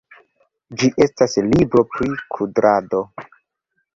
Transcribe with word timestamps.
Ĝi 0.83 0.89
estas 1.05 1.35
libro 1.51 1.85
pri 1.91 2.09
kudrado. 2.37 3.03